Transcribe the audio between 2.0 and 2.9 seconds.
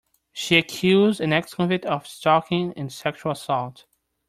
stalking